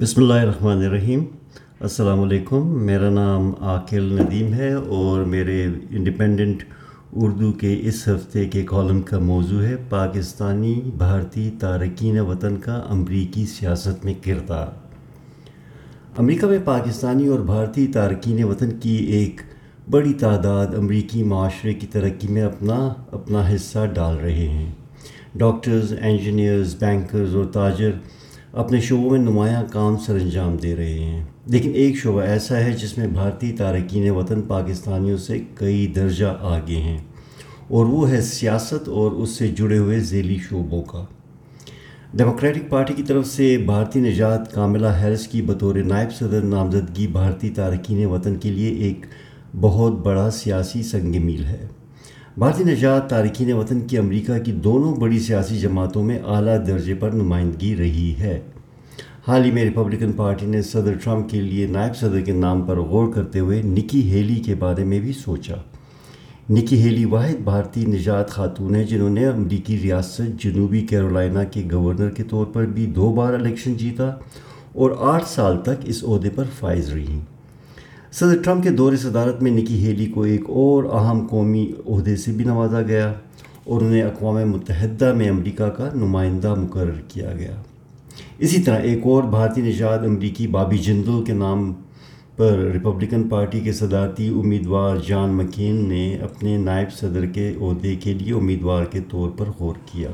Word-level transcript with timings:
بسم 0.00 0.22
اللہ 0.22 0.32
الرحمن 0.32 0.76
الرحیم۔ 0.76 1.24
السلام 1.80 2.20
علیکم۔ 2.20 2.84
میرا 2.84 3.10
نام 3.10 3.52
عاقل 3.60 4.18
ندیم 4.20 4.54
ہے 4.54 4.72
اور 4.72 5.24
میرے 5.24 5.66
انڈیپینڈنٹ 5.90 6.62
اردو 7.16 7.52
کے 7.52 7.80
اس 7.82 8.08
ہفتے 8.08 8.44
کے 8.44 8.62
کالم 8.62 9.02
کا 9.02 9.18
موضوع 9.18 9.62
ہے 9.62 9.76
پاکستانی 9.88 10.80
بھارتی 10.98 11.50
تارکین 11.58 12.20
وطن 12.20 12.56
کا 12.56 12.82
امریکی 12.88 13.46
سیاست 13.46 14.04
میں 14.04 14.14
کردار۔ 14.24 14.66
امریکہ 16.18 16.46
میں 16.46 16.58
پاکستانی 16.64 17.26
اور 17.26 17.40
بھارتی 17.40 17.86
تارکین 17.86 18.44
وطن 18.44 18.70
کی 18.70 18.96
ایک 18.96 19.40
بڑی 19.90 20.12
تعداد 20.12 20.66
امریکی 20.76 21.22
معاشرے 21.22 21.74
کی 21.74 21.86
ترقی 21.86 22.28
میں 22.28 22.42
اپنا 22.42 22.94
اپنا 23.12 23.54
حصہ 23.54 23.86
ڈال 23.94 24.16
رہے 24.16 24.48
ہیں۔ 24.48 24.72
ڈاکٹرز، 25.34 25.94
انجینئرز، 26.02 26.76
بینکرز 26.80 27.36
اور 27.36 27.44
تاجر 27.44 27.90
اپنے 28.52 28.80
شعبوں 28.80 29.10
میں 29.10 29.18
نمایاں 29.18 29.62
کام 29.70 29.96
سر 29.96 30.14
انجام 30.14 30.56
دے 30.62 30.74
رہے 30.76 30.98
ہیں۔ 31.00 31.24
لیکن 31.46 31.70
ایک 31.74 31.96
شعبہ 31.96 32.20
ایسا 32.20 32.56
ہے 32.56 32.72
جس 32.72 32.96
میں 32.98 33.06
بھارتی 33.06 33.52
تارکین 33.52 34.10
وطن 34.10 34.42
پاکستانیوں 34.42 35.16
سے 35.18 35.38
کئی 35.54 35.86
درجہ 35.86 36.34
آگے 36.40 36.76
ہیں، 36.76 36.98
اور 37.68 37.86
وہ 37.86 38.10
ہے 38.10 38.20
سیاست 38.20 38.88
اور 38.88 39.12
اس 39.12 39.30
سے 39.30 39.48
جڑے 39.48 39.78
ہوئے 39.78 39.98
ذیلی 40.00 40.38
شعبوں 40.50 40.82
کا۔ 40.82 41.04
ڈیموکریٹک 42.14 42.68
پارٹی 42.70 42.94
کی 42.94 43.02
طرف 43.02 43.26
سے 43.26 43.56
بھارتی 43.66 44.00
نجات 44.00 44.52
کاملہ 44.52 44.88
ہیرس 45.00 45.26
کی 45.26 45.42
بطور 45.42 45.74
نائب 45.86 46.12
صدر 46.12 46.42
نامزدگی 46.44 47.06
بھارتی 47.06 47.50
تارکین 47.50 48.04
وطن 48.06 48.34
کے 48.34 48.50
لیے 48.50 48.70
ایک 48.84 49.06
بہت 49.60 49.92
بڑا 49.92 50.30
سیاسی 50.30 50.82
سنگ 50.82 51.20
میل 51.24 51.44
ہے۔ 51.44 51.66
بھارتی 52.38 52.64
نجات 52.64 53.10
تارکین 53.10 53.52
وطن 53.52 53.80
کی 53.80 53.98
امریکہ 53.98 54.38
کی 54.38 54.52
دونوں 54.52 54.94
بڑی 54.94 55.20
سیاسی 55.20 55.58
جماعتوں 55.58 56.04
میں 56.04 56.18
اعلیٰ 56.26 56.66
درجے 56.66 56.94
پر 56.94 57.10
نمائندگی 57.10 57.76
رہی 57.76 58.14
ہے۔ 58.18 58.40
حال 59.28 59.44
ہی 59.44 59.50
میں 59.50 59.64
ریپبلکن 59.64 60.12
پارٹی 60.12 60.46
نے 60.46 60.62
صدر 60.62 60.92
ٹرمپ 61.04 61.30
کے 61.30 61.40
لیے 61.40 61.66
نائب 61.66 61.96
صدر 61.96 62.20
کے 62.20 62.32
نام 62.32 62.62
پر 62.62 62.76
غور 62.76 63.12
کرتے 63.12 63.38
ہوئے 63.38 63.62
نکی 63.62 64.12
ہیلی 64.12 64.34
کے 64.34 64.54
بارے 64.54 64.84
میں 64.84 65.00
بھی 65.00 65.12
سوچا۔ 65.12 65.54
نکی 66.50 66.82
ہیلی 66.82 67.04
واحد 67.04 67.40
بھارتی 67.44 67.86
نجات 67.86 68.30
خاتون 68.30 68.74
ہیں 68.74 68.84
جنہوں 68.84 69.10
نے 69.10 69.26
امریکی 69.26 69.78
ریاست 69.82 70.44
جنوبی 70.44 70.80
کیرولائنا 70.80 71.44
کے 71.44 71.62
گورنر 71.72 72.10
کے 72.10 72.22
طور 72.22 72.46
پر 72.46 72.66
بھی 72.66 72.86
دو 72.86 73.12
بار 73.12 73.34
الیکشن 73.34 73.74
جیتا 73.74 74.08
اور 74.72 74.90
آٹھ 74.98 75.28
سال 75.28 75.62
تک 75.62 75.84
اس 75.84 76.04
عہدے 76.04 76.30
پر 76.30 76.44
فائز 76.58 76.92
رہی۔ 76.92 77.20
صدر 78.12 78.42
ٹرمپ 78.42 78.62
کے 78.62 78.70
دور 78.70 78.96
صدارت 78.96 79.42
میں 79.42 79.50
نکی 79.50 79.86
ہیلی 79.86 80.06
کو 80.06 80.22
ایک 80.22 80.42
اور 80.48 80.84
اہم 80.84 81.26
قومی 81.30 81.72
عہدے 81.86 82.16
سے 82.16 82.32
بھی 82.32 82.44
نوازا 82.44 82.82
گیا 82.82 83.12
اور 83.64 83.80
انہیں 83.80 84.02
اقوام 84.02 84.50
متحدہ 84.50 85.14
میں 85.14 85.30
امریکہ 85.30 85.64
کا 85.64 85.88
نمائندہ 85.94 86.54
مقرر 86.54 87.00
کیا 87.08 87.32
گیا۔ 87.32 87.54
اسی 88.38 88.62
طرح 88.62 88.78
ایک 88.78 89.00
اور 89.04 89.22
بھارتی 89.22 89.60
نژاد 89.60 89.98
امریکی 89.98 90.46
بابی 90.46 90.78
جندل 90.78 91.24
کے 91.24 91.32
نام 91.32 91.72
پر 92.36 92.52
ریپبلکن 92.72 93.28
پارٹی 93.28 93.60
کے 93.60 93.72
صدارتی 93.72 94.28
امیدوار 94.28 94.96
جان 95.08 95.30
مکین 95.30 95.88
نے 95.88 96.16
اپنے 96.16 96.56
نائب 96.56 96.92
صدر 96.92 97.26
کے 97.26 97.54
عہدے 97.60 97.94
کے 97.96 98.14
لیے 98.14 98.34
امیدوار 98.34 98.84
کے 98.84 99.00
طور 99.10 99.30
پر 99.30 99.46
غور 99.58 99.74
کیا۔ 99.92 100.08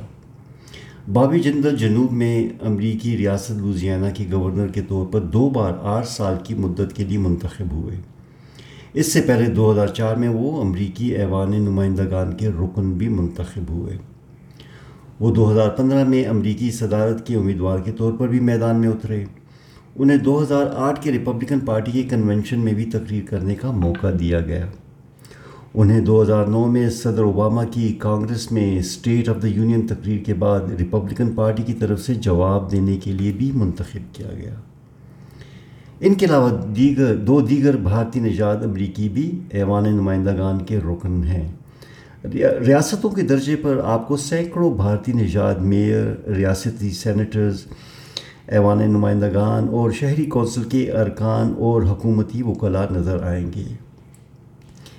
بابی 1.12 1.40
جندل 1.40 1.76
جنوب 1.76 2.12
میں 2.12 2.48
امریکی 2.60 3.16
ریاست 3.16 3.50
لوزیانہ 3.50 4.06
کے 4.14 4.24
گورنر 4.32 4.68
کے 4.68 4.80
طور 4.88 5.06
پر 5.06 5.20
دو 5.20 5.50
بار 5.50 5.72
آٹھ 5.82 6.08
سال 6.08 6.34
کی 6.44 6.54
مدت 6.54 6.96
کے 6.96 7.04
لیے 7.04 7.18
منتخب 7.18 7.72
ہوئے۔ 7.72 7.96
اس 8.94 9.12
سے 9.12 9.20
پہلے 9.20 9.50
دو 9.50 9.72
ہزار 9.72 9.86
چار 9.86 10.16
میں 10.16 10.28
وہ 10.28 10.60
امریکی 10.60 11.08
ایوان 11.08 11.50
نمائندگان 11.50 12.36
کے 12.36 12.48
رکن 12.48 12.92
بھی 12.92 13.08
منتخب 13.08 13.70
ہوئے۔ 13.70 13.98
وہ 15.20 15.34
دو 15.34 15.52
ہزار 15.52 15.68
پندرہ 15.68 16.04
میں 16.04 16.24
امریکی 16.24 16.70
صدارت 16.70 17.26
کے 17.26 17.36
امیدوار 17.36 17.78
کے 17.78 17.92
طور 17.92 18.12
پر 18.12 18.28
بھی 18.28 18.40
میدان 18.40 18.76
میں 18.76 18.88
اترے۔ 18.88 19.24
انہیں 19.96 20.18
دو 20.18 20.42
ہزار 20.42 20.66
آٹھ 20.76 21.02
کے 21.02 21.12
ریپبلکن 21.12 21.60
پارٹی 21.60 21.92
کے 21.92 22.02
کنونشن 22.02 22.58
میں 22.58 22.72
بھی 22.72 22.84
تقریر 22.84 23.22
کرنے 23.24 23.54
کا 23.54 23.70
موقع 23.70 24.06
دیا 24.20 24.40
گیا۔ 24.40 24.66
انہیں 25.80 26.00
دو 26.00 26.22
ہزار 26.22 26.46
نو 26.46 26.66
میں 26.66 26.90
صدر 26.90 27.22
اوباما 27.22 27.64
کی 27.64 27.96
کانگریس 27.98 28.52
میں 28.52 28.78
اسٹیٹ 28.78 29.28
آف 29.28 29.36
دا 29.42 29.48
یونین 29.48 29.86
تقریر 29.86 30.24
کے 30.24 30.34
بعد 30.34 30.60
ریپبلکن 30.78 31.30
پارٹی 31.32 31.62
کی 31.62 31.72
طرف 31.72 32.00
سے 32.00 32.14
جواب 32.14 32.72
دینے 32.72 32.96
کے 32.96 33.12
لیے 33.12 33.32
بھی 33.32 33.52
منتخب 33.54 34.14
کیا 34.14 34.26
گیا۔ 34.36 34.54
ان 36.00 36.14
کے 36.14 36.26
علاوہ 36.26 36.50
دیگر 36.76 37.14
دو 37.16 37.40
دیگر 37.40 37.76
بھارتی 37.76 38.20
نژاد 38.20 38.56
امریکی 38.56 39.08
بھی 39.08 39.40
ایوان 39.50 39.84
نمائندگان 39.84 40.58
کے 40.58 40.78
رکن 40.78 41.24
ہیں۔ 41.24 41.48
ریاستوں 42.66 43.10
کے 43.10 43.22
درجے 43.22 43.56
پر 43.56 43.80
آپ 43.84 44.08
کو 44.08 44.16
سینکڑوں 44.16 44.74
بھارتی 44.74 45.12
نژاد 45.12 45.54
میئر، 45.54 46.30
ریاستی 46.36 46.90
سینیٹرز، 46.90 47.64
ایوان 48.46 48.78
نمائندگان 48.78 49.68
اور 49.68 49.90
شہری 49.90 50.24
کونسل 50.24 50.62
کے 50.62 50.90
ارکان 50.92 51.54
اور 51.58 51.82
حکومتی 51.82 52.42
وکلاء 52.42 52.86
نظر 52.92 53.22
آئیں 53.22 53.50
گے۔ 53.56 53.87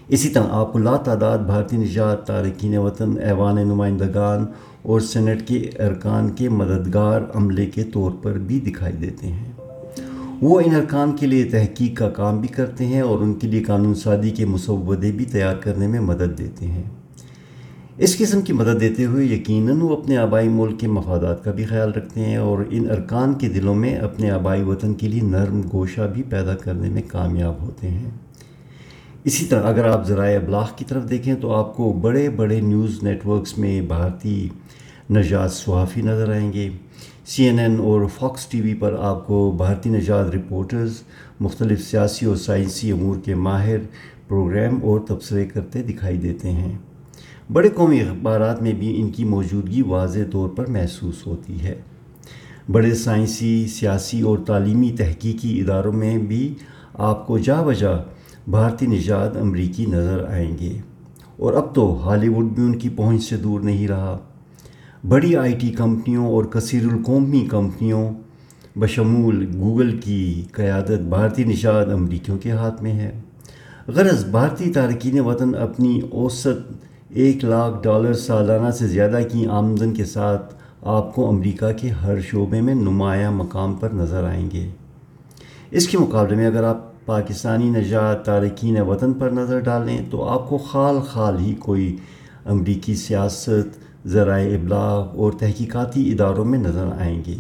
اسی 0.10 0.30
طرح 0.30 0.44
آپ 0.50 0.74
کو 0.74 0.80
لا 0.80 0.98
تعداد 0.98 1.38
بھارتی 1.38 1.78
نجات 1.78 2.28
تارکین 2.28 2.78
وطن، 2.78 3.20
ایوان 3.24 3.56
نمائندگان 3.56 4.46
اور 4.82 5.00
سینٹ 5.00 5.48
کے 5.48 5.70
ارکان 5.80 6.30
کے 6.30 6.50
مددگار 6.50 7.22
عملے 7.34 7.66
کے 7.66 7.84
طور 7.84 8.12
پر 8.22 8.32
بھی 8.32 8.60
دکھائی 8.60 8.94
دیتے 8.94 9.28
ہیں۔ 9.28 9.52
وہ 10.42 10.60
ان 10.60 10.76
ارکان 10.76 11.16
کے 11.16 11.28
لیے 11.28 11.44
تحقیق 11.44 11.98
کا 11.98 12.10
کام 12.10 12.40
بھی 12.40 12.48
کرتے 12.48 12.86
ہیں 12.86 13.02
اور 13.02 13.20
ان 13.20 13.34
کے 13.34 13.48
لیے 13.48 13.64
قانون 13.64 13.96
سازی 13.96 14.30
کے 14.30 14.46
مسودے 14.46 15.12
بھی 15.12 15.26
تیار 15.26 15.56
کرنے 15.56 15.88
میں 15.88 16.00
مدد 16.00 16.38
دیتے 16.38 16.66
ہیں۔ 16.66 16.84
اس 17.98 18.18
قسم 18.18 18.42
کی 18.42 18.54
مدد 18.54 18.82
دیتے 18.82 19.06
ہوئے 19.06 19.26
یقیناً 19.26 19.82
وہ 19.82 19.98
اپنے 19.98 20.18
آبائی 20.18 20.50
ملک 20.50 20.80
کے 20.80 20.88
مفادات 20.88 21.44
کا 21.44 21.52
بھی 21.52 21.66
خیال 21.66 21.92
رکھتے 21.92 22.20
ہیں 22.20 22.38
اور 22.38 22.58
ان 22.70 22.90
ارکان 22.90 23.34
کے 23.34 23.50
دلوں 23.50 23.76
میں 23.76 23.96
اپنے 23.96 24.32
آبائی 24.32 24.64
وطن 24.64 24.94
کے 24.94 25.08
لیے 25.08 25.22
نرم 25.22 25.62
گوشہ 25.74 26.02
بھی 26.14 26.24
پیدا 26.24 26.56
کرنے 26.56 26.90
میں 26.90 27.02
کامیاب 27.08 27.54
ہوتے 27.62 27.88
ہیں۔ 27.88 28.10
اسی 29.24 29.46
طرح 29.46 29.64
اگر 29.64 29.86
آپ 29.86 30.08
ذرائع 30.08 30.40
ابلاغ 30.40 30.68
کی 30.76 30.86
طرف 30.86 31.10
دیکھیں 31.10 31.36
تو 31.36 31.54
آپ 31.54 31.78
کو 31.78 31.94
بڑے 32.02 32.30
بڑے 32.30 32.62
نیوز 32.62 33.04
نیٹ 33.04 33.26
ورکس 33.26 33.58
میں 33.58 33.82
بھارتی 33.82 34.50
نجات 35.10 35.52
صحافی 35.52 36.02
نظر 36.02 36.32
آئیں 36.32 36.54
گے۔ 36.54 36.70
سی 37.26 37.44
این 37.44 37.60
این 37.60 37.80
اور 37.80 38.02
فاکس 38.16 38.46
ٹی 38.46 38.62
وی 38.62 38.74
پر 38.74 38.96
آپ 39.00 39.28
کو 39.28 39.54
بھارتی 39.58 39.90
نجات 39.90 40.36
رپورٹرز، 40.36 40.94
مختلف 41.40 41.82
سیاسی 41.82 42.26
اور 42.26 42.36
سائنسی 42.36 42.92
امور 42.92 43.18
کے 43.26 43.36
ماہر 43.36 43.78
پروگرام 44.28 44.80
اور 44.84 45.00
تبصرے 45.00 45.46
کرتے 45.46 45.82
دکھائی 45.82 46.18
دیتے 46.18 46.52
ہیں۔ 46.52 46.78
بڑے 47.54 47.70
قومی 47.70 48.02
اخبارات 48.02 48.62
میں 48.62 48.74
بھی 48.74 49.02
ان 49.02 49.10
کی 49.10 49.24
موجودگی 49.24 49.82
واضح 49.82 50.20
طور 50.32 50.50
پر 50.50 50.70
محسوس 50.70 51.28
ہوتی 51.28 51.64
ہے۔ 51.64 51.76
بڑے 52.72 52.96
سائنسی، 52.96 53.68
سیاسی 53.68 54.22
اور 54.22 54.38
تعلیمی 54.38 54.92
تحقیقی 54.98 55.62
اداروں 55.62 55.94
میں 55.94 56.18
بھی 56.18 56.54
آپ 56.94 57.28
کو 57.28 57.38
جا 57.38 57.62
بجا 57.62 57.92
بھارتی 58.50 58.88
نژاد 58.88 59.38
امریکی 59.42 59.86
نظر 59.86 60.26
آئیں 60.30 60.58
گے۔ 60.60 60.78
اور 61.38 61.54
اب 61.54 61.76
تو 61.76 62.02
ہالی 62.04 62.30
ووڈ 62.30 62.46
بھی 62.46 62.64
ان 62.64 62.78
کی 62.78 62.90
پہنچ 62.90 63.24
سے 63.24 63.38
دور 63.38 63.62
نہیں 63.62 63.88
رہا۔ 63.88 64.18
بڑی 65.08 65.36
آئی 65.36 65.54
ٹی 65.54 65.70
کمپنیوں 65.70 66.28
اور 66.28 66.44
کثیر 66.44 66.84
القومی 66.92 67.48
کمپنیوں 67.50 68.10
بشمول 68.76 69.52
گوگل 69.60 69.98
کی 69.98 70.44
قیادت 70.52 71.02
بھارتی 71.02 71.44
نژاد 71.44 71.86
امریکیوں 71.86 72.38
کے 72.38 72.52
ہاتھ 72.52 72.84
میں 72.84 72.94
ہے۔ 72.94 73.22
غرض 73.88 74.26
بھارتی 74.26 74.72
تارکین 74.72 75.20
وطن 75.20 75.56
اپنی 75.56 76.00
اوسط 76.12 76.74
ایک 77.10 77.46
لاکھ 77.46 77.84
ڈالر 77.84 78.14
سالانہ 78.14 78.72
سے 78.72 78.88
زیادہ 78.88 79.20
کی 79.32 79.46
آمدن 79.46 79.94
کے 79.94 80.06
ساتھ 80.06 80.56
آپ 80.82 81.16
کو 81.16 81.30
امریکہ 81.30 81.72
کے 81.72 81.90
ہر 81.90 82.22
شعبے 82.22 82.62
میں 82.62 82.76
نمایاں 82.76 83.32
مقام 83.32 83.74
پر 83.74 83.90
نظر 83.90 84.24
آئیں 84.24 84.52
گے۔ 84.54 84.70
اس 85.72 85.88
کے 85.88 85.98
مقابلے 85.98 86.36
میں 86.36 86.48
اگر 86.48 86.64
آپ 86.64 86.99
پاکستانی 87.06 87.70
نژاد 87.70 88.16
تارکین 88.16 88.82
وطن 88.82 89.14
پر 89.14 89.30
نظر 89.30 89.60
ڈالیں 89.60 90.02
تو 90.12 90.24
آپ 90.24 90.50
کو 90.50 90.58
خال 90.58 91.00
خال 91.00 91.40
ہی 91.40 91.56
کوئی 91.60 91.98
امریکی 92.46 92.96
سیاست، 92.96 93.80
ذرائع 94.08 94.56
ابلاغ 94.56 95.18
اور 95.18 95.32
تحقیقاتی 95.32 96.12
اداروں 96.12 96.46
میں 96.46 96.60
نظر 96.60 96.88
آئیں 97.00 97.22
گے۔ 97.28 97.36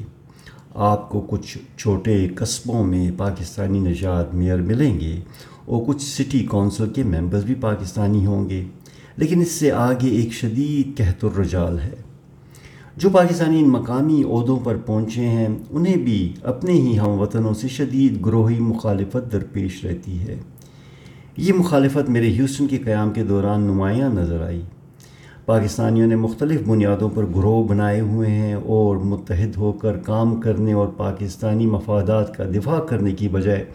آپ 0.76 1.10
کو 1.10 1.26
کچھ 1.30 1.58
چھوٹے 1.78 2.28
قصبوں 2.36 2.84
میں 2.84 3.12
پاکستانی 3.18 3.80
نژاد 3.80 4.26
میئر 4.34 4.58
ملیں 4.58 5.00
گے 5.00 5.20
اور 5.66 5.82
کچھ 5.88 6.02
سٹی 6.02 6.40
کونسل 6.40 6.90
کے 6.90 7.04
ممبرز 7.04 7.44
بھی 7.44 7.56
پاکستانی 7.56 8.26
ہوں 8.26 8.50
گے۔ 8.50 8.64
لیکن 9.16 9.42
اس 9.42 9.52
سے 9.52 9.72
آگے 9.72 10.10
ایک 10.10 10.34
شدید 10.34 10.98
کہت 10.98 11.24
الرجال 11.24 11.80
ہے۔ 11.80 11.96
جو 13.00 13.10
پاکستانی 13.10 13.64
مقامی 13.64 14.24
عہدوں 14.24 14.60
پر 14.64 14.78
پہنچے 14.86 15.22
ہیں، 15.22 15.48
انہیں 15.70 15.96
بھی 15.96 16.34
اپنے 16.44 16.72
ہی 16.72 17.00
ہم 17.00 17.10
وطنوں 17.10 17.54
سے 17.54 17.68
شدید 17.68 18.26
گروہی 18.26 18.60
مخالفت 18.60 19.32
درپیش 19.32 19.86
رہتی 19.86 20.20
ہے۔ 20.20 20.36
یہ 21.38 21.54
مخالفت 21.54 22.10
میرے 22.10 22.28
ہیوسٹن 22.28 22.68
کے 22.68 22.78
قیام 22.78 23.12
کے 23.12 23.24
دوران 23.24 23.62
نمایاں 23.62 24.10
نظر 24.10 24.42
آئی۔ 24.42 24.62
پاکستانیوں 25.46 26.08
نے 26.08 26.16
مختلف 26.16 26.62
بنیادوں 26.68 27.10
پر 27.10 27.26
گروہ 27.26 27.68
بنائے 27.68 28.00
ہوئے 28.00 28.30
ہیں 28.30 28.54
اور 28.54 28.98
متحد 28.98 29.58
ہو 29.58 29.72
کر 29.72 29.98
کام 29.98 30.42
کرنے 30.42 30.74
اور 30.74 30.88
پاکستانی 30.88 31.66
مفادات 31.66 32.38
کا 32.38 32.44
دفاع 32.56 32.80
کرنے 32.80 33.12
کی 33.12 33.28
بجائے 33.28 33.66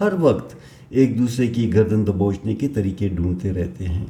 ہر 0.00 0.12
وقت 0.20 0.54
ایک 0.88 1.18
دوسرے 1.18 1.46
کی 1.46 1.74
گردن 1.74 2.06
دبوچنے 2.06 2.54
کے 2.54 2.68
طریقے 2.68 3.08
ڈھونڈتے 3.08 3.52
رہتے 3.52 3.84
ہیں۔ 3.84 4.06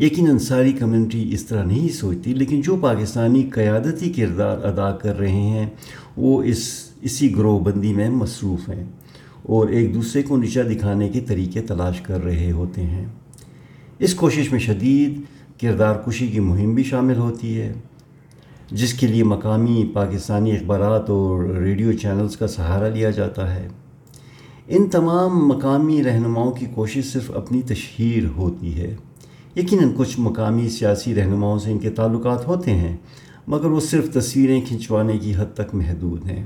یقیناً 0.00 0.38
ساری 0.38 0.72
کمیونٹی 0.72 1.34
اس 1.34 1.44
طرح 1.44 1.64
نہیں 1.64 1.88
سوچتی، 1.88 2.34
لیکن 2.34 2.60
جو 2.60 2.76
پاکستانی 2.76 3.42
قیادتی 3.42 4.10
کردار 4.10 4.58
ادا 4.58 4.96
کر 4.96 5.18
رہے 5.18 5.40
ہیں، 5.40 5.66
وہ 6.16 6.42
اس، 6.42 6.88
اسی 7.00 7.36
گروہ 7.36 7.60
بندی 7.60 7.94
میں 7.94 8.10
مصروف 8.10 8.68
ہیں 8.68 8.84
اور 9.42 9.68
ایک 9.68 9.94
دوسرے 9.94 10.22
کو 10.22 10.36
نیچا 10.36 10.62
دکھانے 10.62 11.08
کے 11.08 11.20
طریقے 11.20 11.60
تلاش 11.60 12.00
کر 12.00 12.24
رہے 12.24 12.52
ہوتے 12.52 12.82
ہیں۔ 12.82 13.04
اس 13.98 14.14
کوشش 14.14 14.52
میں 14.52 14.60
شدید 14.60 15.20
کردار 15.60 15.94
کشی 15.94 16.26
کی 16.26 16.40
مہم 16.40 16.74
بھی 16.74 16.82
شامل 16.82 17.16
ہوتی 17.16 17.60
ہے، 17.60 17.72
جس 18.70 18.94
کے 18.94 19.06
لیے 19.06 19.24
مقامی 19.24 19.90
پاکستانی 19.94 20.52
اخبارات 20.52 21.10
اور 21.10 21.44
ریڈیو 21.44 21.92
چینلز 21.92 22.36
کا 22.36 22.46
سہارا 22.46 22.88
لیا 22.88 23.10
جاتا 23.10 23.54
ہے۔ 23.54 23.68
ان 24.68 24.88
تمام 24.88 25.48
مقامی 25.48 26.04
رہنماؤں 26.04 26.52
کی 26.52 26.66
کوشش 26.74 27.04
صرف 27.04 27.30
اپنی 27.34 27.62
تشہیر 27.62 28.22
ہوتی 28.36 28.74
ہے۔ 28.74 28.94
یقیناً 29.56 29.90
کچھ 29.96 30.18
مقامی 30.20 30.68
سیاسی 30.70 31.14
رہنماؤں 31.14 31.58
سے 31.58 31.70
ان 31.72 31.78
کے 31.78 31.90
تعلقات 31.90 32.46
ہوتے 32.48 32.70
ہیں، 32.70 32.96
مگر 33.46 33.70
وہ 33.70 33.80
صرف 33.80 34.08
تصویریں 34.12 34.60
کھنچوانے 34.68 35.16
کی 35.18 35.32
حد 35.36 35.52
تک 35.54 35.74
محدود 35.74 36.24
ہیں۔ 36.26 36.44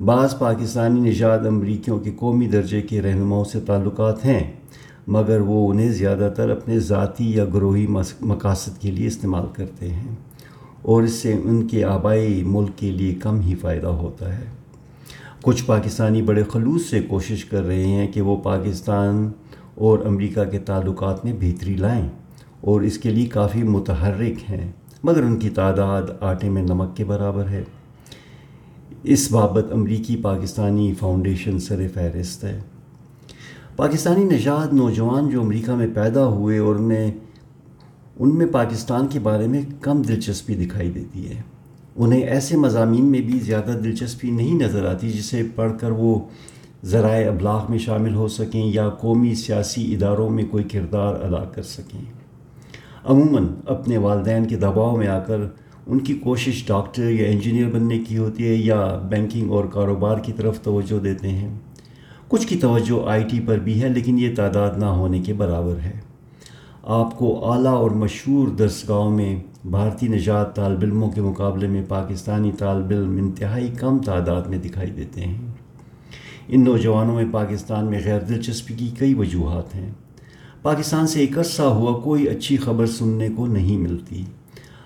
بعض 0.00 0.38
پاکستانی 0.38 1.00
نژاد 1.00 1.46
امریکیوں 1.46 1.98
کے 1.98 2.10
قومی 2.16 2.46
درجے 2.46 2.80
کے 2.80 3.02
رہنماؤں 3.02 3.44
سے 3.44 3.60
تعلقات 3.60 4.24
ہیں، 4.24 4.42
مگر 5.06 5.40
وہ 5.40 5.68
انہیں 5.70 5.92
زیادہ 5.92 6.32
تر 6.36 6.50
اپنے 6.50 6.78
ذاتی 6.80 7.30
یا 7.32 7.44
گروہی 7.54 7.86
مقاصد 8.22 8.80
کے 8.82 8.90
لیے 8.90 9.06
استعمال 9.06 9.46
کرتے 9.52 9.90
ہیں، 9.90 10.14
اور 10.82 11.02
اس 11.02 11.12
سے 11.12 11.32
ان 11.34 11.66
کے 11.68 11.84
آبائی 11.84 12.42
ملک 12.46 12.78
کے 12.78 12.90
لیے 12.90 13.14
کم 13.14 13.40
ہی 13.40 13.54
فائدہ 13.54 13.94
ہوتا 14.02 14.36
ہے۔ 14.38 14.44
کچھ 15.42 15.64
پاکستانی 15.64 16.22
بڑے 16.22 16.42
خلوص 16.52 16.90
سے 16.90 17.02
کوشش 17.02 17.44
کر 17.44 17.62
رہے 17.62 17.86
ہیں 17.86 18.06
کہ 18.08 18.20
وہ 18.20 18.36
پاکستان 18.42 19.28
اور 19.76 20.04
امریکہ 20.06 20.44
کے 20.44 20.58
تعلقات 20.58 21.24
میں 21.24 21.32
بہتری 21.40 21.74
لائیں۔ 21.76 22.08
اور 22.64 22.80
اس 22.80 22.98
کے 22.98 23.10
لیے 23.10 23.26
کافی 23.26 23.62
متحرک 23.62 24.50
ہیں، 24.50 24.72
مگر 25.04 25.22
ان 25.22 25.38
کی 25.38 25.48
تعداد 25.48 26.02
آٹے 26.20 26.48
میں 26.50 26.62
نمک 26.62 26.96
کے 26.96 27.04
برابر 27.04 27.48
ہے۔ 27.48 27.64
اس 29.02 29.32
بابت 29.32 29.72
امریکی 29.72 30.16
پاکستانی 30.16 30.94
فاؤنڈیشن 30.98 31.58
سر 31.58 31.86
فہرست 31.94 32.44
ہے۔ 32.44 32.58
پاکستانی 33.76 34.24
نژاد 34.24 34.72
نوجوان 34.72 35.28
جو 35.28 35.40
امریکہ 35.40 35.72
میں 35.72 35.86
پیدا 35.94 36.26
ہوئے 36.26 36.58
اور 36.58 36.74
انہیں، 36.74 37.10
ان 38.18 38.38
میں 38.38 38.46
پاکستان 38.46 39.06
کے 39.06 39.18
بارے 39.18 39.46
میں 39.46 39.62
کم 39.80 40.02
دلچسپی 40.02 40.54
دکھائی 40.54 40.90
دیتی 40.90 41.28
ہے۔ 41.28 41.42
انہیں 41.96 42.22
ایسے 42.22 42.56
مضامین 42.56 43.04
میں 43.04 43.20
بھی 43.20 43.38
زیادہ 43.38 43.70
دلچسپی 43.84 44.30
نہیں 44.30 44.54
نظر 44.54 44.86
آتی 44.86 45.10
جسے 45.10 45.42
پڑھ 45.54 45.72
کر 45.80 45.90
وہ 45.90 46.20
ذرائع 46.84 47.30
ابلاغ 47.30 47.66
میں 47.68 47.78
شامل 47.78 48.14
ہو 48.14 48.28
سکیں 48.28 48.66
یا 48.74 48.88
قومی 48.88 49.34
سیاسی 49.34 49.94
اداروں 49.94 50.30
میں 50.30 50.44
کوئی 50.50 50.64
کردار 50.64 51.14
ادا 51.14 51.44
کر 51.44 51.62
سکیں۔ 51.62 52.23
عموماً 53.04 53.46
اپنے 53.66 53.98
والدین 53.98 54.44
کے 54.44 54.56
دباؤ 54.56 54.96
میں 54.96 55.08
آ 55.08 55.18
کر 55.18 55.36
ان 55.86 55.98
کی 55.98 56.14
کوشش 56.14 56.64
ڈاکٹر 56.66 57.10
یا 57.10 57.26
انجینئر 57.26 57.70
بننے 57.70 57.98
کی 57.98 58.18
ہوتی 58.18 58.48
ہے 58.48 58.54
یا 58.54 59.00
بینکنگ 59.08 59.50
اور 59.50 59.64
کاروبار 59.64 60.18
کی 60.18 60.32
طرف 60.32 60.60
توجہ 60.60 60.98
دیتے 60.98 61.28
ہیں۔ 61.28 61.58
کچھ 62.28 62.46
کی 62.46 62.56
توجہ 62.56 63.08
آئی 63.08 63.24
ٹی 63.24 63.40
پر 63.46 63.58
بھی 63.58 63.82
ہے 63.82 63.88
لیکن 63.88 64.18
یہ 64.18 64.34
تعداد 64.36 64.70
نہ 64.76 64.84
ہونے 64.84 65.18
کے 65.18 65.32
برابر 65.32 65.74
ہے۔ 65.78 66.00
آپ 66.82 67.18
کو 67.18 67.52
اعلیٰ 67.52 67.74
اور 67.74 67.90
مشہور 67.90 68.48
درسگاہوں 68.48 69.10
میں 69.10 69.42
بھارتی 69.64 70.08
نجات 70.08 70.56
طالب 70.56 70.78
علموں 70.82 71.10
کے 71.10 71.20
مقابلے 71.20 71.66
میں 71.66 71.82
پاکستانی 71.88 72.52
طالب 72.58 72.90
علم 72.90 73.16
انتہائی 73.16 73.68
کم 73.68 73.98
تعداد 73.98 74.42
میں 74.42 74.58
دکھائی 74.58 74.90
دیتے 74.90 75.20
ہیں۔ 75.20 75.38
ان 76.48 76.64
نوجوانوں 76.64 77.14
میں 77.14 77.24
پاکستان 77.32 77.84
میں 77.86 78.00
غیر 78.04 78.20
دلچسپی 78.20 78.74
کی 78.74 78.90
کئی 78.98 79.14
وجوہات 79.14 79.74
ہیں۔ 79.74 79.90
پاکستان 80.64 81.06
سے 81.06 81.20
ایک 81.20 81.38
عرصہ 81.38 81.62
ہوا 81.62 82.00
کوئی 82.00 82.28
اچھی 82.28 82.56
خبر 82.56 82.86
سننے 82.86 83.28
کو 83.36 83.46
نہیں 83.46 83.78
ملتی۔ 83.78 84.24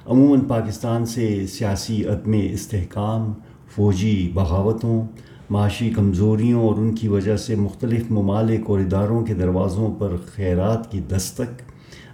عموماً 0.07 0.41
پاکستان 0.41 1.07
سے 1.07 1.47
سیاسی 1.47 2.05
عدم 2.05 2.33
استحکام، 2.53 3.33
فوجی 3.75 4.31
بغاوتوں، 4.35 5.07
معاشی 5.51 5.91
کمزوریوں 5.91 6.63
اور 6.63 6.77
ان 6.77 6.95
کی 6.95 7.09
وجہ 7.09 7.37
سے 7.37 7.55
مختلف 7.55 8.11
ممالک 8.11 8.71
اور 8.71 8.81
اداروں 8.81 9.25
کے 9.27 9.35
دروازوں 9.35 9.95
پر 9.95 10.17
خیرات 10.27 10.91
کی 10.93 11.01
دستک، 11.01 11.63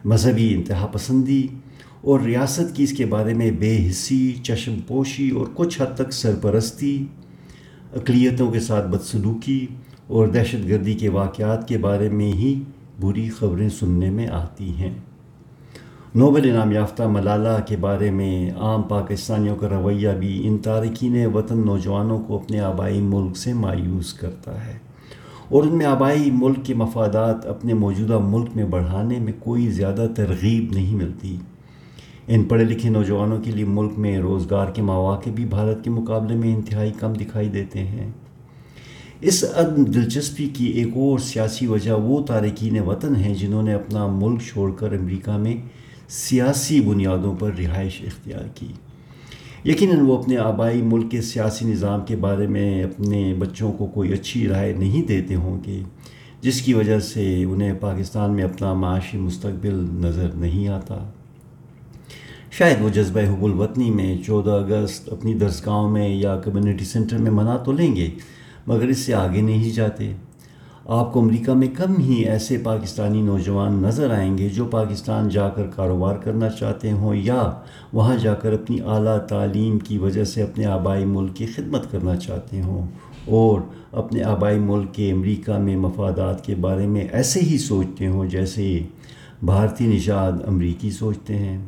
مذہبی 0.04 0.54
انتہا 0.54 0.86
پسندی 0.86 1.46
اور 2.00 2.20
ریاست 2.20 2.76
کی 2.76 2.84
اس 2.84 2.92
کے 2.92 3.06
بارے 3.06 3.34
میں 3.34 3.50
بے 3.50 3.90
حصی 3.90 4.32
چشم 4.42 4.74
پوشی 4.86 5.30
اور 5.30 5.46
کچھ 5.54 5.82
حد 5.82 5.96
تک 5.96 6.12
سرپرستی، 6.12 7.04
اقلیتوں 7.96 8.50
کے 8.50 8.60
ساتھ 8.60 8.88
بدسلوکی 8.88 9.66
اور 10.06 10.26
دہشت 10.26 10.68
گردی 10.68 10.94
کے 10.94 11.08
واقعات 11.08 11.68
کے 11.68 11.78
بارے 11.78 12.08
میں 12.08 12.32
ہی 12.32 12.62
بری 13.00 13.28
خبریں 13.28 13.68
سننے 13.68 14.10
میں 14.10 14.28
آتی 14.28 14.74
ہیں۔ 14.76 14.94
نوبل 16.14 16.50
انعام 16.50 16.72
یافتہ 16.72 17.02
ملالہ 17.02 17.62
کے 17.66 17.76
بارے 17.76 18.10
میں 18.10 18.50
عام 18.50 18.82
پاکستانیوں 18.82 19.56
کا 19.56 19.68
رویہ 19.68 20.08
بھی 20.18 20.46
ان 20.46 20.58
تارکین 20.58 21.26
وطن 21.34 21.66
نوجوانوں 21.66 22.18
کو 22.18 22.36
اپنے 22.36 22.60
آبائی 22.60 23.00
ملک 23.00 23.36
سے 23.36 23.52
مایوس 23.52 24.14
کرتا 24.14 24.66
ہے۔ 24.66 24.78
اور 25.48 25.62
ان 25.62 25.76
میں 25.78 25.86
آبائی 25.86 26.30
ملک 26.30 26.64
کے 26.64 26.74
مفادات 26.74 27.46
اپنے 27.46 27.74
موجودہ 27.74 28.18
ملک 28.18 28.50
میں 28.54 28.64
بڑھانے 28.64 29.18
میں 29.18 29.32
کوئی 29.38 29.68
زیادہ 29.68 30.06
ترغیب 30.16 30.72
نہیں 30.72 30.96
ملتی۔ 30.96 31.36
ان 32.28 32.44
پڑھے 32.44 32.64
لکھے 32.64 32.88
نوجوانوں 32.88 33.38
کے 33.42 33.50
لیے 33.50 33.64
ملک 33.64 33.92
میں 33.98 34.18
روزگار 34.18 34.66
کے 34.66 34.82
مواقع 34.82 35.30
بھی 35.30 35.44
بھارت 35.44 35.84
کے 35.84 35.90
مقابلے 35.90 36.34
میں 36.34 36.54
انتہائی 36.54 36.92
کم 37.00 37.12
دکھائی 37.12 37.48
دیتے 37.48 37.78
ہیں۔ 37.78 38.10
اس 39.20 39.44
عدم 39.54 39.84
دلچسپی 39.84 40.48
کی 40.48 40.64
ایک 40.64 40.88
اور 40.94 41.18
سیاسی 41.18 41.66
وجہ 41.66 41.92
وہ 41.92 42.22
تارکین 42.22 42.78
وطن 42.80 43.16
ہیں 43.16 43.34
جنہوں 43.34 43.62
نے 43.62 43.74
اپنا 43.74 44.06
ملک 44.06 44.42
چھوڑ 44.42 44.72
کر 44.72 44.92
امریکہ 44.92 45.36
میں 45.36 45.56
سیاسی 46.08 46.80
بنیادوں 46.80 47.34
پر 47.38 47.50
رہائش 47.58 48.02
اختیار 48.06 48.48
کی۔ 48.54 48.66
یقیناً 49.64 50.00
وہ 50.00 50.18
اپنے 50.18 50.36
آبائی 50.36 50.82
ملک 50.82 51.10
کے 51.10 51.22
سیاسی 51.22 51.64
نظام 51.64 52.00
کے 52.00 52.16
بارے 52.16 52.46
میں 52.46 52.82
اپنے 52.82 53.34
بچوں 53.38 53.72
کو 53.72 53.86
کوئی 53.86 54.12
اچھی 54.12 54.48
رائے 54.48 54.72
نہیں 54.72 55.06
دیتے 55.08 55.34
ہوں 55.34 55.60
گے، 55.66 55.82
جس 56.40 56.62
کی 56.62 56.74
وجہ 56.74 56.98
سے 56.98 57.44
انہیں 57.44 57.72
پاکستان 57.80 58.30
میں 58.30 58.44
اپنا 58.44 58.74
معاشی 58.74 59.18
مستقبل 59.18 59.84
نظر 59.92 60.28
نہیں 60.34 60.68
آتا۔ 60.68 61.10
شاید 62.50 62.76
وہ 62.80 62.88
جذبہ 62.88 63.20
حب 63.20 63.44
الوطنی 63.44 63.90
میں 63.90 64.16
چودہ 64.26 64.50
اگست 64.50 65.12
اپنی 65.12 65.34
درسگاہوں 65.34 65.90
میں 65.90 66.08
یا 66.08 66.36
کمیونٹی 66.36 66.84
سینٹر 66.84 67.18
میں 67.18 67.30
منا 67.30 67.56
تو 67.56 67.72
لیں 67.72 67.96
گے 67.96 68.10
مگر 68.66 68.88
اس 68.88 68.98
سے 68.98 69.14
آگے 69.14 69.40
نہیں 69.40 69.70
جاتے۔ 69.70 70.12
آپ 70.86 71.12
کو 71.12 71.20
امریکہ 71.20 71.52
میں 71.52 71.68
کم 71.68 72.00
ہی 72.00 72.14
ایسے 72.14 72.58
پاکستانی 72.58 73.22
نوجوان 73.22 73.72
نظر 73.72 74.10
آئیں 74.10 74.38
گے 74.38 74.48
جو 74.48 74.64
پاکستان 74.64 75.28
جا 75.28 75.48
کر 75.48 75.66
کاروبار 75.76 76.16
کرنا 76.16 76.48
چاہتے 76.48 76.92
ہوں 76.92 77.14
یا 77.14 77.50
وہاں 77.92 78.16
جا 78.16 78.34
کر 78.34 78.52
اپنی 78.52 78.80
اعلیٰ 78.80 79.18
تعلیم 79.18 79.78
کی 79.78 79.98
وجہ 79.98 80.24
سے 80.24 80.42
اپنے 80.42 80.64
آبائی 80.64 81.04
ملک 81.04 81.36
کی 81.36 81.46
خدمت 81.46 81.90
کرنا 81.90 82.16
چاہتے 82.16 82.62
ہوں۔ 82.62 82.86
اور 83.24 83.60
اپنے 83.92 84.22
آبائی 84.22 84.58
ملک 84.58 84.94
کے 84.94 85.12
امریکہ 85.12 85.52
میں 85.52 85.76
مفادات 85.76 86.44
کے 86.44 86.54
بارے 86.54 86.86
میں 86.86 87.06
ایسے 87.12 87.40
ہی 87.40 87.58
سوچتے 87.58 88.06
ہوں 88.06 88.26
جیسے 88.26 88.78
بھارتی 89.42 89.86
نژاد 89.86 90.32
امریکی 90.46 90.90
سوچتے 90.90 91.34
ہیں۔ 91.38 91.64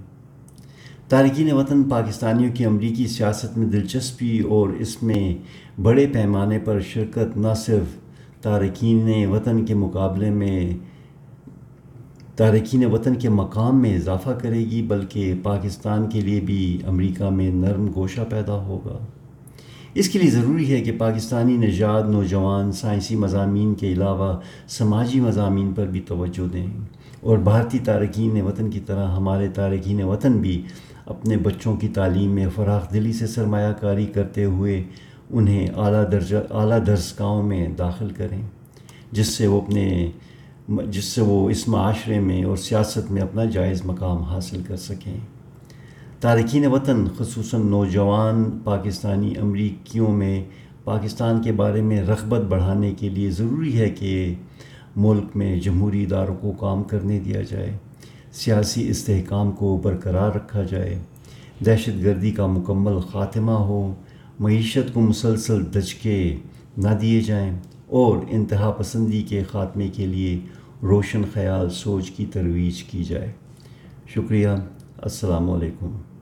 تارکین 1.08 1.52
وطن 1.52 1.82
پاکستانیوں 1.82 2.52
کی 2.52 2.64
امریکی 2.64 3.06
سیاست 3.06 3.58
میں 3.58 3.66
دلچسپی 3.66 4.40
اور 4.40 4.68
اس 4.68 5.02
میں 5.02 5.34
بڑے 5.82 6.06
پیمانے 6.06 6.58
پر 6.58 6.80
شرکت 6.80 7.36
نہ 7.36 7.54
صرف 7.56 7.96
تارکین 8.42 9.26
وطن 9.26 9.64
کے 9.64 9.74
مقابلے 9.74 10.30
میں، 10.30 10.70
تارکین 12.36 12.84
وطن 12.84 13.14
کے 13.14 13.28
مقام 13.28 13.82
میں 13.82 13.96
اضافہ 13.96 14.30
کرے 14.30 14.58
گی، 14.58 14.82
بلکہ 14.82 15.34
پاکستان 15.42 16.10
کے 16.10 16.20
لیے 16.20 16.40
بھی 16.40 16.78
امریکہ 16.86 17.30
میں 17.30 17.50
نرم 17.50 17.88
گوشہ 17.94 18.20
پیدا 18.30 18.54
ہوگا۔ 18.54 18.98
اس 19.94 20.08
کے 20.08 20.18
لیے 20.18 20.30
ضروری 20.30 20.72
ہے 20.72 20.80
کہ 20.80 20.92
پاکستانی 20.98 21.56
نژاد، 21.56 22.02
نوجوان، 22.02 22.72
سائنسی 22.72 23.16
مضامین 23.16 23.74
کے 23.74 23.92
علاوہ 23.92 24.36
سماجی 24.68 25.20
مضامین 25.20 25.72
پر 25.72 25.86
بھی 25.86 26.00
توجہ 26.00 26.52
دیں۔ 26.52 26.66
اور 27.20 27.38
بھارتی 27.38 27.78
تارکین 27.78 28.40
وطن 28.40 28.70
کی 28.70 28.80
طرح 28.80 29.08
ہمارے 29.16 29.48
تارکین 29.48 30.02
وطن 30.02 30.32
بھی 30.32 30.62
اپنے 31.06 31.36
بچوں 31.36 31.76
کی 31.76 31.88
تعلیم 31.88 32.30
میں 32.30 32.46
فراخ 32.54 32.92
دلی 32.92 33.12
سے 33.12 33.26
سرمایہ 33.26 33.72
کاری 33.72 34.06
کرتے 34.06 34.44
ہوئے 34.44 34.82
انہیں 35.30 35.68
اعلیٰ 35.76 36.04
درجہ 36.12 36.36
اعلیٰ 36.50 36.86
درسگاہوں 36.86 37.42
میں 37.42 37.68
داخل 37.68 38.10
کریں، 38.10 38.42
جس 39.12 39.26
سے 39.26 39.46
وہ 39.46 39.60
اپنے 39.60 40.10
جس 40.86 41.04
سے 41.04 41.20
وہ 41.20 41.50
اس 41.50 41.68
معاشرے 41.68 42.20
میں 42.20 42.42
اور 42.44 42.56
سیاست 42.56 43.10
میں 43.10 43.22
اپنا 43.22 43.44
جائز 43.44 43.84
مقام 43.84 44.22
حاصل 44.22 44.62
کر 44.66 44.76
سکیں۔ 44.76 45.16
تارکین 46.20 46.66
وطن، 46.66 47.04
خصوصاً 47.18 47.66
نوجوان 47.66 48.50
پاکستانی 48.64 49.34
امریکیوں 49.40 50.12
میں 50.12 50.44
پاکستان 50.84 51.42
کے 51.42 51.52
بارے 51.52 51.82
میں 51.82 52.02
رغبت 52.02 52.40
بڑھانے 52.40 52.92
کے 52.98 53.08
لیے 53.08 53.30
ضروری 53.30 53.78
ہے 53.78 53.88
کہ 53.90 54.34
ملک 54.96 55.36
میں 55.36 55.60
جمہوری 55.60 56.02
اداروں 56.02 56.34
کو 56.40 56.52
کام 56.52 56.82
کرنے 56.82 57.20
دیا 57.20 57.42
جائے۔ 57.42 57.76
سیاسی 58.36 58.88
استحکام 58.88 59.52
کو 59.52 59.80
برقرار 59.84 60.30
رکھا 60.30 60.62
جائے۔ 60.62 60.98
دہشت 61.66 62.04
گردی 62.04 62.30
کا 62.30 62.46
مکمل 62.46 63.00
خاتمہ 63.00 63.50
ہو۔ 63.50 63.94
معیشت 64.40 64.94
کو 64.94 65.00
مسلسل 65.00 65.74
دھچکے 65.74 66.36
نہ 66.76 66.88
دیے 67.00 67.20
جائیں۔ 67.20 67.60
اور 67.86 68.18
انتہا 68.28 68.70
پسندی 68.70 69.22
کے 69.22 69.42
خاتمے 69.50 69.88
کے 69.88 70.06
لیے 70.06 70.40
روشن 70.82 71.22
خیال 71.32 71.70
سوچ 71.70 72.10
کی 72.10 72.26
ترویج 72.26 72.82
کی 72.82 73.04
جائے۔ 73.04 73.32
شکریہ۔ 74.06 74.48
السلام 74.98 75.50
علیکم۔ 75.50 76.15